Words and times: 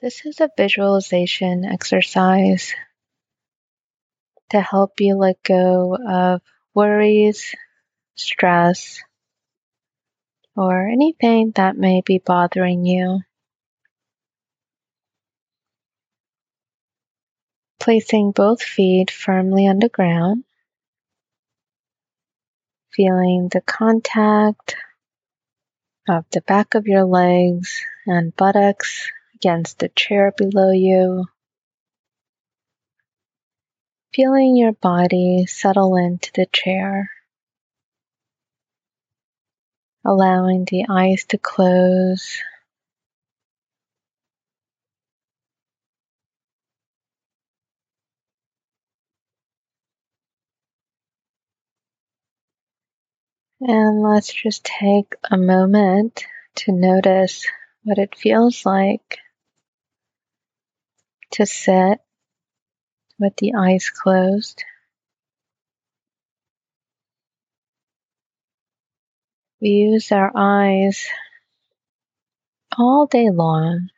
This 0.00 0.24
is 0.24 0.40
a 0.40 0.48
visualization 0.56 1.66
exercise 1.66 2.72
to 4.48 4.58
help 4.58 4.98
you 4.98 5.14
let 5.16 5.42
go 5.42 5.94
of 5.94 6.40
worries, 6.72 7.54
stress, 8.14 9.02
or 10.56 10.88
anything 10.88 11.52
that 11.56 11.76
may 11.76 12.00
be 12.00 12.18
bothering 12.18 12.86
you. 12.86 13.20
Placing 17.78 18.32
both 18.32 18.62
feet 18.62 19.10
firmly 19.10 19.66
on 19.68 19.80
the 19.80 19.90
ground, 19.90 20.44
feeling 22.90 23.50
the 23.52 23.60
contact 23.60 24.76
of 26.08 26.24
the 26.32 26.40
back 26.40 26.74
of 26.74 26.86
your 26.86 27.04
legs 27.04 27.82
and 28.06 28.34
buttocks 28.34 29.10
against 29.40 29.78
the 29.78 29.88
chair 29.88 30.34
below 30.36 30.70
you. 30.70 31.24
Feeling 34.14 34.56
your 34.56 34.72
body 34.72 35.46
settle 35.46 35.96
into 35.96 36.30
the 36.34 36.46
chair. 36.52 37.10
Allowing 40.04 40.66
the 40.66 40.86
eyes 40.90 41.24
to 41.28 41.38
close. 41.38 42.38
And 53.62 54.02
let's 54.02 54.32
just 54.32 54.64
take 54.64 55.14
a 55.30 55.38
moment 55.38 56.26
to 56.56 56.72
notice 56.72 57.46
what 57.84 57.98
it 57.98 58.16
feels 58.16 58.66
like 58.66 59.18
to 61.32 61.46
sit 61.46 62.00
with 63.18 63.36
the 63.36 63.54
eyes 63.56 63.90
closed. 63.90 64.64
We 69.60 69.68
use 69.68 70.10
our 70.10 70.32
eyes 70.34 71.06
all 72.78 73.06
day 73.06 73.28
long. 73.30 73.90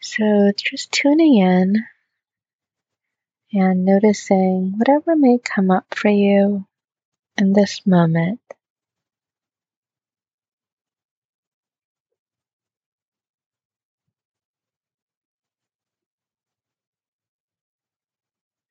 So 0.00 0.50
just 0.56 0.90
tuning 0.90 1.36
in 1.38 1.84
and 3.52 3.84
noticing 3.84 4.74
whatever 4.76 5.14
may 5.14 5.38
come 5.38 5.70
up 5.70 5.86
for 5.94 6.08
you 6.08 6.66
in 7.36 7.52
this 7.52 7.86
moment. 7.86 8.40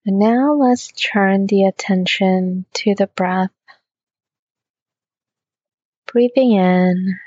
Now 0.09 0.53
let's 0.53 0.93
turn 0.93 1.47
the 1.47 1.65
attention 1.65 2.65
to 2.75 2.95
the 2.95 3.07
breath. 3.07 3.51
Breathing 6.09 6.53
in 6.53 7.19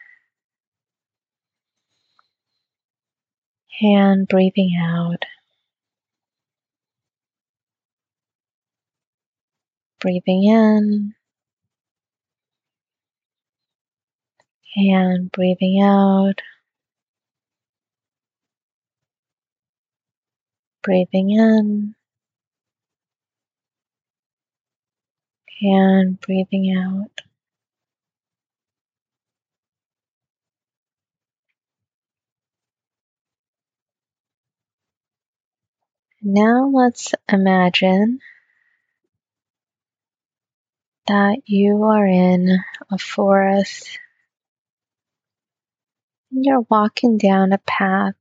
and 3.82 4.26
breathing 4.26 4.70
out. 4.82 5.26
Breathing 10.00 10.44
in 10.44 11.14
and 14.74 15.30
breathing 15.30 15.82
out. 15.82 16.40
Breathing 20.82 21.30
in 21.32 21.94
and 25.62 26.20
breathing 26.20 26.76
out. 26.76 27.10
Now 36.22 36.70
let's 36.72 37.14
imagine 37.30 38.20
that 41.06 41.38
you 41.46 41.82
are 41.84 42.06
in 42.06 42.58
a 42.90 42.98
forest 42.98 43.98
and 46.30 46.44
you're 46.44 46.66
walking 46.70 47.18
down 47.18 47.52
a 47.52 47.58
path. 47.58 48.14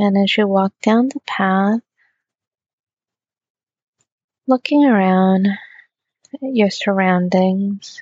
And 0.00 0.16
as 0.16 0.36
you 0.36 0.46
walk 0.46 0.72
down 0.80 1.08
the 1.08 1.18
path, 1.26 1.80
looking 4.46 4.84
around 4.84 5.48
at 5.48 6.54
your 6.54 6.70
surroundings, 6.70 8.00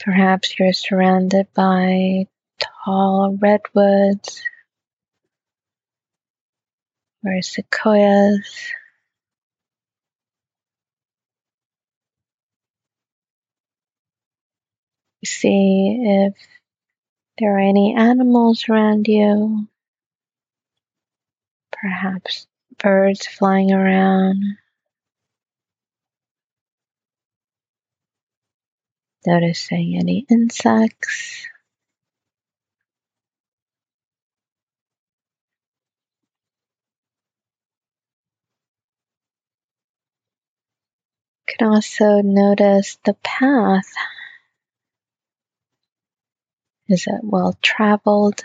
perhaps 0.00 0.58
you're 0.58 0.72
surrounded 0.72 1.46
by 1.54 2.26
tall 2.84 3.38
redwoods 3.40 4.42
or 7.24 7.40
sequoias. 7.42 8.72
See 15.24 15.98
if 16.04 16.34
there 17.38 17.56
are 17.56 17.60
any 17.60 17.94
animals 17.96 18.66
around 18.68 19.08
you, 19.08 19.68
perhaps 21.70 22.46
birds 22.78 23.26
flying 23.26 23.72
around. 23.72 24.42
Noticing 29.26 29.96
any 29.98 30.24
insects. 30.30 31.46
You 41.48 41.54
can 41.58 41.68
also 41.74 42.20
notice 42.22 42.98
the 43.04 43.14
path 43.14 43.92
is 46.88 47.06
it 47.06 47.20
well 47.22 47.56
traveled? 47.62 48.42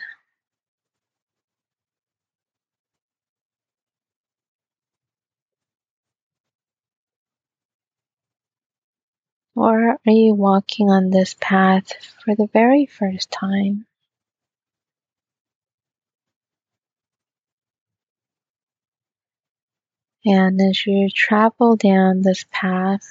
Or 9.55 9.91
are 9.91 10.11
you 10.11 10.33
walking 10.33 10.89
on 10.89 11.09
this 11.09 11.35
path 11.39 11.91
for 12.23 12.35
the 12.35 12.47
very 12.53 12.85
first 12.85 13.29
time? 13.31 13.85
And 20.25 20.61
as 20.61 20.85
you 20.85 21.09
travel 21.09 21.75
down 21.75 22.21
this 22.21 22.45
path, 22.51 23.01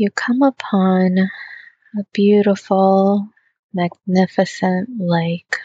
you 0.00 0.10
come 0.10 0.40
upon 0.40 1.18
a 1.18 2.04
beautiful, 2.14 3.28
magnificent 3.74 4.88
lake. 4.98 5.58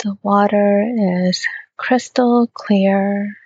The 0.00 0.18
water 0.22 0.84
is 1.24 1.46
crystal 1.78 2.46
clear. 2.52 3.38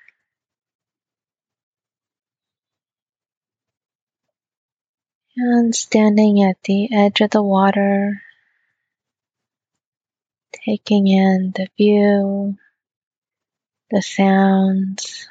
And 5.36 5.72
standing 5.72 6.42
at 6.42 6.56
the 6.64 6.92
edge 6.92 7.20
of 7.20 7.30
the 7.30 7.44
water, 7.44 8.20
taking 10.52 11.06
in 11.06 11.52
the 11.54 11.68
view, 11.76 12.58
the 13.92 14.02
sounds, 14.02 15.28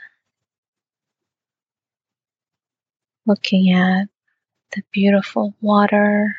looking 3.25 3.73
at 3.73 4.07
the 4.75 4.83
beautiful 4.91 5.53
water 5.61 6.35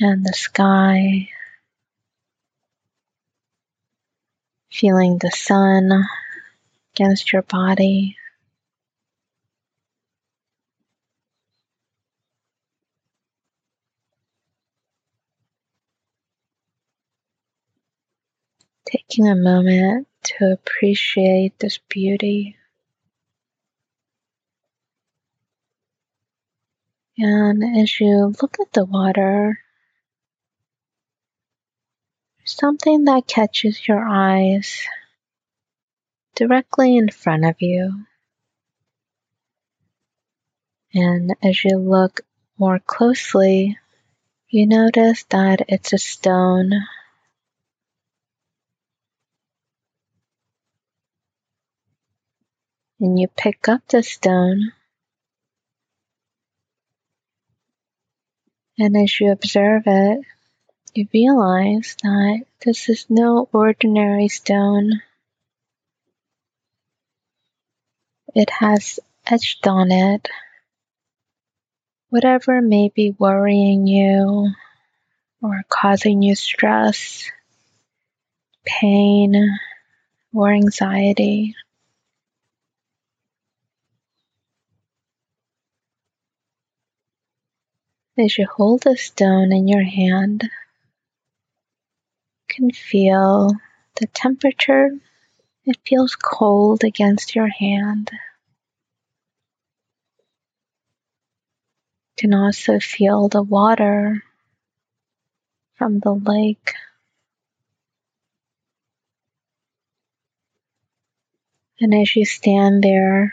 and 0.00 0.24
the 0.24 0.32
sky, 0.32 1.28
feeling 4.70 5.18
the 5.18 5.30
sun 5.30 5.90
against 6.94 7.32
your 7.32 7.42
body. 7.42 8.16
Taking 18.86 19.28
a 19.28 19.34
moment 19.34 20.06
to 20.24 20.52
appreciate 20.52 21.58
this 21.58 21.78
beauty. 21.88 22.56
And 27.16 27.62
as 27.80 28.00
you 28.00 28.34
look 28.42 28.56
at 28.60 28.72
the 28.72 28.84
water, 28.84 29.60
something 32.44 33.04
that 33.04 33.28
catches 33.28 33.86
your 33.86 34.04
eyes 34.04 34.82
directly 36.34 36.96
in 36.96 37.08
front 37.08 37.44
of 37.44 37.54
you. 37.60 38.04
And 40.92 41.34
as 41.42 41.64
you 41.64 41.78
look 41.78 42.22
more 42.58 42.80
closely, 42.80 43.78
you 44.48 44.66
notice 44.66 45.24
that 45.30 45.62
it's 45.68 45.92
a 45.92 45.98
stone. 45.98 46.72
And 52.98 53.18
you 53.18 53.28
pick 53.28 53.68
up 53.68 53.82
the 53.88 54.02
stone 54.02 54.72
And 58.78 58.96
as 58.96 59.20
you 59.20 59.30
observe 59.30 59.84
it, 59.86 60.20
you 60.94 61.08
realize 61.12 61.96
that 62.02 62.44
this 62.64 62.88
is 62.88 63.06
no 63.08 63.48
ordinary 63.52 64.28
stone. 64.28 65.02
It 68.34 68.50
has 68.50 68.98
etched 69.26 69.66
on 69.66 69.92
it 69.92 70.28
whatever 72.14 72.62
may 72.62 72.92
be 72.94 73.12
worrying 73.18 73.88
you 73.88 74.48
or 75.42 75.62
causing 75.68 76.22
you 76.22 76.36
stress, 76.36 77.28
pain, 78.64 79.58
or 80.32 80.52
anxiety. 80.52 81.56
As 88.16 88.38
you 88.38 88.46
hold 88.46 88.84
the 88.84 88.96
stone 88.96 89.52
in 89.52 89.66
your 89.66 89.82
hand, 89.82 90.44
you 90.44 90.48
can 92.48 92.70
feel 92.70 93.50
the 93.96 94.06
temperature. 94.06 94.90
It 95.66 95.78
feels 95.84 96.14
cold 96.14 96.84
against 96.84 97.34
your 97.34 97.48
hand. 97.48 98.10
You 102.16 102.28
can 102.28 102.34
also 102.34 102.78
feel 102.78 103.26
the 103.26 103.42
water 103.42 104.22
from 105.74 105.98
the 105.98 106.12
lake. 106.14 106.74
And 111.80 111.92
as 111.92 112.14
you 112.14 112.24
stand 112.24 112.84
there 112.84 113.32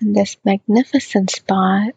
in 0.00 0.14
this 0.14 0.36
magnificent 0.44 1.30
spot, 1.30 1.94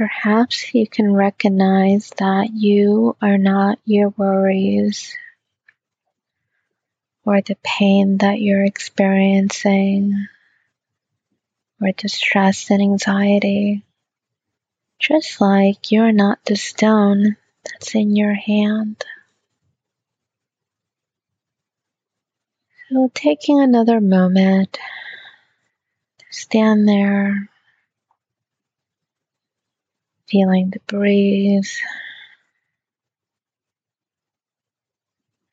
Perhaps 0.00 0.72
you 0.74 0.88
can 0.88 1.12
recognize 1.12 2.08
that 2.16 2.52
you 2.54 3.18
are 3.20 3.36
not 3.36 3.78
your 3.84 4.08
worries 4.16 5.14
or 7.26 7.42
the 7.42 7.58
pain 7.62 8.16
that 8.16 8.40
you're 8.40 8.64
experiencing 8.64 10.26
or 11.82 11.92
distress 11.92 12.70
and 12.70 12.80
anxiety, 12.80 13.84
just 14.98 15.38
like 15.38 15.92
you're 15.92 16.12
not 16.12 16.42
the 16.46 16.56
stone 16.56 17.36
that's 17.62 17.94
in 17.94 18.16
your 18.16 18.32
hand. 18.32 19.04
So, 22.88 23.10
taking 23.12 23.60
another 23.60 24.00
moment 24.00 24.78
stand 26.30 26.88
there 26.88 27.49
feeling 30.30 30.70
the 30.70 30.80
breeze 30.86 31.80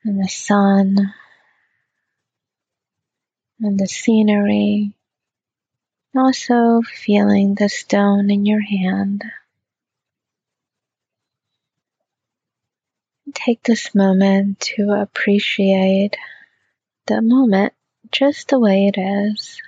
and 0.04 0.22
the 0.22 0.28
sun 0.28 1.12
and 3.60 3.78
the 3.78 3.88
scenery. 3.88 4.92
Also 6.16 6.80
feeling 6.82 7.54
the 7.54 7.68
stone 7.68 8.30
in 8.30 8.46
your 8.46 8.62
hand. 8.62 9.24
Take 13.34 13.62
this 13.62 13.94
moment 13.94 14.60
to 14.60 14.90
appreciate 14.92 16.16
the 17.06 17.20
moment 17.20 17.74
just 18.10 18.48
the 18.48 18.58
way 18.58 18.86
it 18.86 18.98
is. 18.98 19.60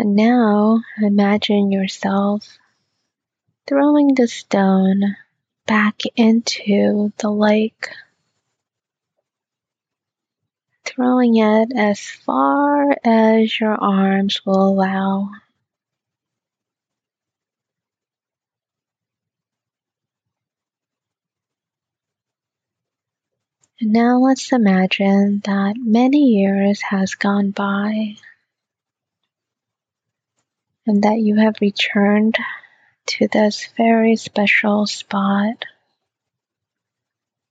And 0.00 0.16
now 0.16 0.80
imagine 1.02 1.70
yourself 1.70 2.56
throwing 3.66 4.14
the 4.14 4.28
stone 4.28 5.14
back 5.66 6.00
into 6.16 7.12
the 7.18 7.30
lake, 7.30 7.90
throwing 10.86 11.36
it 11.36 11.72
as 11.76 12.00
far 12.00 12.96
as 13.04 13.60
your 13.60 13.74
arms 13.74 14.40
will 14.46 14.68
allow. 14.70 15.32
And 23.82 23.92
now 23.92 24.16
let's 24.16 24.50
imagine 24.50 25.42
that 25.44 25.74
many 25.76 26.20
years 26.20 26.80
has 26.80 27.16
gone 27.16 27.50
by 27.50 28.16
and 30.90 31.04
that 31.04 31.20
you 31.20 31.36
have 31.36 31.54
returned 31.60 32.36
to 33.06 33.28
this 33.28 33.68
very 33.76 34.16
special 34.16 34.88
spot 34.88 35.64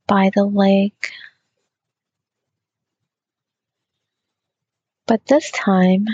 by 0.08 0.30
the 0.36 0.44
lake. 0.44 1.12
But 5.08 5.26
this 5.26 5.50
time, 5.52 6.08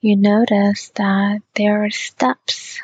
you 0.00 0.14
notice 0.14 0.90
that 0.90 1.40
there 1.56 1.84
are 1.84 1.90
steps. 1.90 2.78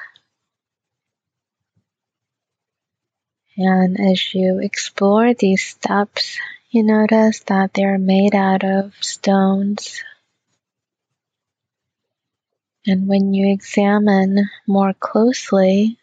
And 3.56 4.00
as 4.00 4.34
you 4.34 4.58
explore 4.58 5.32
these 5.32 5.64
steps, 5.64 6.40
you 6.70 6.82
notice 6.82 7.38
that 7.46 7.72
they're 7.72 7.98
made 7.98 8.34
out 8.34 8.64
of 8.64 8.94
stones 9.00 10.02
and 12.86 13.08
when 13.08 13.32
you 13.32 13.52
examine 13.52 14.48
more 14.66 14.92
closely, 14.92 15.98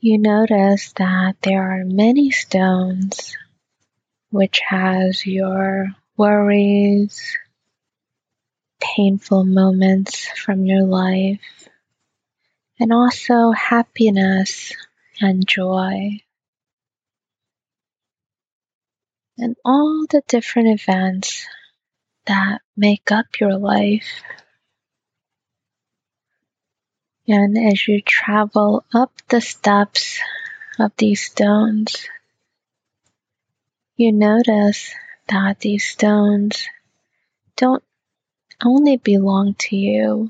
you 0.00 0.18
notice 0.18 0.92
that 0.94 1.36
there 1.42 1.62
are 1.62 1.84
many 1.84 2.30
stones 2.30 3.36
which 4.30 4.60
has 4.68 5.24
your 5.24 5.86
worries, 6.16 7.36
painful 8.80 9.44
moments 9.44 10.26
from 10.38 10.64
your 10.64 10.82
life, 10.82 11.68
and 12.80 12.92
also 12.92 13.52
happiness 13.52 14.72
and 15.20 15.46
joy. 15.46 16.20
And 19.38 19.56
all 19.64 20.06
the 20.10 20.22
different 20.26 20.80
events 20.80 21.46
that 22.26 22.60
make 22.76 23.12
up 23.12 23.26
your 23.40 23.56
life. 23.56 24.22
And 27.26 27.56
as 27.56 27.88
you 27.88 28.02
travel 28.02 28.84
up 28.92 29.10
the 29.28 29.40
steps 29.40 30.20
of 30.78 30.92
these 30.98 31.24
stones, 31.24 32.06
you 33.96 34.12
notice 34.12 34.92
that 35.28 35.60
these 35.60 35.86
stones 35.86 36.68
don't 37.56 37.82
only 38.62 38.98
belong 38.98 39.54
to 39.54 39.76
you, 39.76 40.28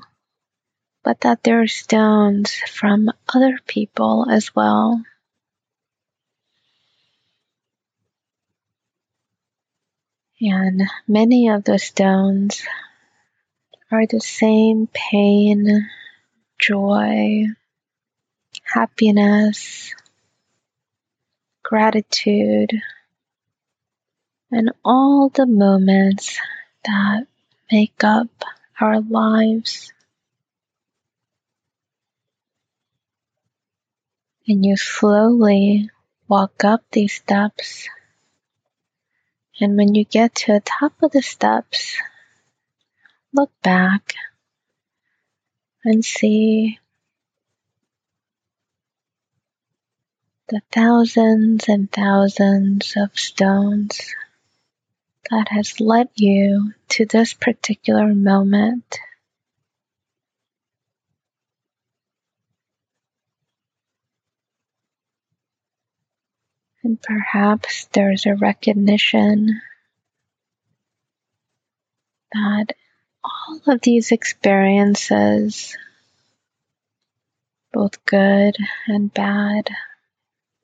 but 1.03 1.19
that 1.21 1.43
they're 1.43 1.67
stones 1.67 2.53
from 2.53 3.11
other 3.27 3.59
people 3.67 4.27
as 4.29 4.55
well. 4.55 5.03
And 10.39 10.83
many 11.07 11.49
of 11.49 11.65
the 11.65 11.77
stones 11.77 12.63
are 13.91 14.05
the 14.05 14.21
same 14.21 14.87
pain 14.93 15.89
joy, 16.59 17.45
happiness, 18.63 19.93
gratitude, 21.63 22.71
and 24.51 24.71
all 24.83 25.29
the 25.29 25.45
moments 25.45 26.39
that 26.85 27.27
make 27.71 28.03
up 28.03 28.29
our 28.79 29.01
lives. 29.01 29.91
And 34.47 34.63
you 34.63 34.77
slowly 34.77 35.89
walk 36.27 36.63
up 36.63 36.83
these 36.91 37.13
steps. 37.13 37.89
And 39.59 39.75
when 39.75 39.95
you 39.95 40.05
get 40.05 40.35
to 40.35 40.53
the 40.53 40.59
top 40.59 40.93
of 41.01 41.11
the 41.11 41.21
steps, 41.21 41.97
look 43.33 43.51
back 43.63 44.13
and 45.85 46.03
see 46.03 46.79
the 50.49 50.61
thousands 50.71 51.69
and 51.69 51.91
thousands 51.91 52.93
of 52.97 53.17
stones 53.17 54.13
that 55.29 55.47
has 55.49 55.79
led 55.79 56.09
you 56.15 56.73
to 56.89 57.05
this 57.05 57.33
particular 57.33 58.13
moment. 58.13 58.99
And 66.83 67.01
perhaps 67.01 67.87
there's 67.93 68.27
a 68.27 68.35
recognition 68.35 69.61
that 72.31 72.73
all 73.47 73.61
of 73.67 73.81
these 73.81 74.11
experiences, 74.11 75.75
both 77.71 78.03
good 78.05 78.55
and 78.87 79.13
bad, 79.13 79.69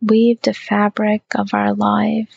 weave 0.02 0.42
the 0.42 0.54
fabric 0.54 1.24
of 1.36 1.54
our 1.54 1.74
life. 1.74 2.30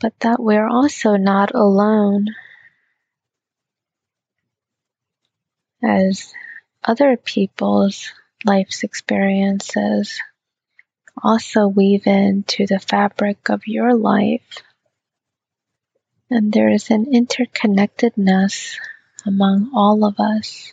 But 0.00 0.18
that 0.20 0.40
we're 0.40 0.68
also 0.68 1.16
not 1.16 1.54
alone. 1.54 2.28
As 5.82 6.32
other 6.84 7.16
people's 7.16 8.12
life's 8.44 8.84
experiences 8.84 10.20
also 11.22 11.66
weave 11.66 12.06
into 12.06 12.66
the 12.66 12.78
fabric 12.78 13.50
of 13.50 13.66
your 13.66 13.94
life. 13.94 14.62
And 16.30 16.52
there 16.52 16.68
is 16.68 16.90
an 16.90 17.06
interconnectedness 17.06 18.76
among 19.24 19.70
all 19.74 20.04
of 20.04 20.20
us. 20.20 20.72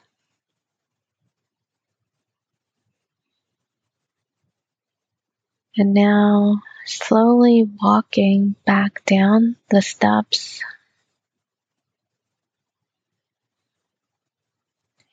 And 5.78 5.94
now 5.94 6.62
slowly 6.86 7.70
walking 7.82 8.56
back 8.66 9.04
down 9.06 9.56
the 9.70 9.82
steps 9.82 10.62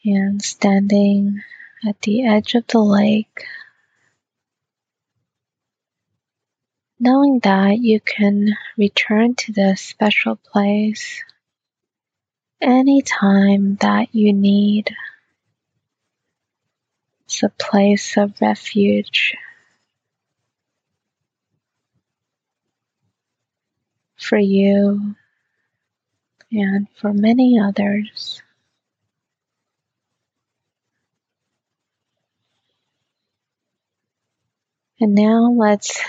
and 0.04 0.42
standing 0.42 1.42
at 1.88 2.00
the 2.02 2.26
edge 2.26 2.54
of 2.54 2.66
the 2.66 2.80
lake, 2.80 3.44
knowing 7.02 7.40
that 7.40 7.80
you 7.80 7.98
can 7.98 8.56
return 8.78 9.34
to 9.34 9.50
this 9.50 9.80
special 9.80 10.36
place 10.36 11.20
anytime 12.60 13.74
that 13.80 14.14
you 14.14 14.32
need. 14.32 14.88
It's 17.24 17.42
a 17.42 17.48
place 17.48 18.16
of 18.16 18.40
refuge 18.40 19.36
for 24.16 24.38
you 24.38 25.16
and 26.52 26.86
for 27.00 27.12
many 27.12 27.58
others. 27.58 28.40
And 35.00 35.16
now 35.16 35.50
let's 35.50 36.00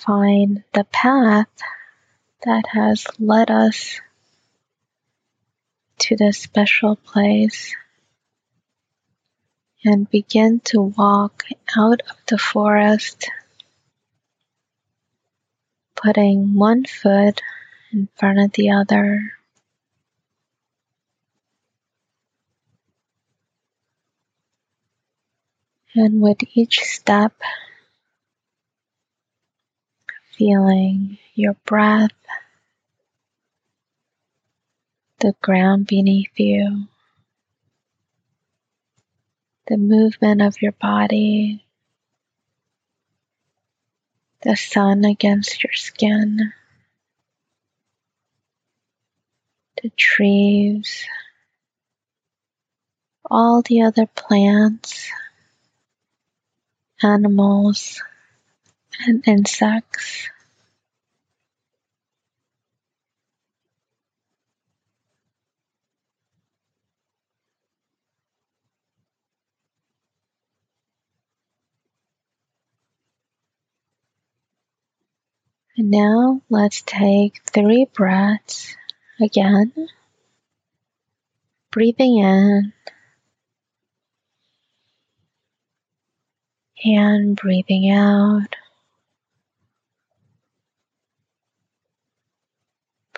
find 0.00 0.64
the 0.72 0.84
path 0.84 1.48
that 2.44 2.64
has 2.72 3.06
led 3.18 3.50
us 3.50 4.00
to 5.98 6.16
this 6.16 6.38
special 6.38 6.96
place 6.96 7.74
and 9.84 10.10
begin 10.10 10.60
to 10.60 10.80
walk 10.80 11.44
out 11.76 12.00
of 12.08 12.16
the 12.28 12.38
forest, 12.38 13.30
putting 15.94 16.54
one 16.54 16.84
foot 16.84 17.40
in 17.92 18.08
front 18.16 18.38
of 18.38 18.52
the 18.52 18.70
other. 18.70 19.32
And 25.94 26.22
with 26.22 26.38
each 26.54 26.80
step, 26.80 27.32
feeling 30.40 31.18
your 31.34 31.52
breath, 31.66 32.08
the 35.18 35.34
ground 35.42 35.86
beneath 35.86 36.30
you, 36.36 36.86
the 39.66 39.76
movement 39.76 40.40
of 40.40 40.62
your 40.62 40.72
body, 40.72 41.62
the 44.40 44.56
sun 44.56 45.04
against 45.04 45.62
your 45.62 45.74
skin, 45.74 46.54
the 49.82 49.90
trees, 49.90 51.04
all 53.30 53.60
the 53.60 53.82
other 53.82 54.06
plants 54.06 55.10
animals, 57.02 58.00
and 59.06 59.26
insects. 59.26 60.28
And 75.76 75.90
now 75.90 76.42
let's 76.50 76.82
take 76.82 77.40
three 77.46 77.86
breaths 77.94 78.76
again. 79.20 79.72
Breathing 81.70 82.18
in 82.18 82.72
and 86.84 87.36
breathing 87.36 87.90
out. 87.90 88.56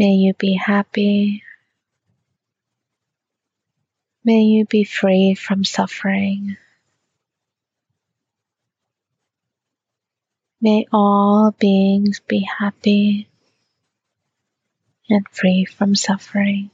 May 0.00 0.12
you 0.12 0.32
be 0.32 0.54
happy. 0.54 1.42
May 4.24 4.44
you 4.44 4.64
be 4.64 4.84
free 4.84 5.34
from 5.34 5.62
suffering. 5.62 6.56
May 10.58 10.86
all 10.90 11.54
beings 11.60 12.20
be 12.26 12.48
happy 12.58 13.28
and 15.10 15.28
free 15.30 15.66
from 15.66 15.94
suffering. 15.94 16.70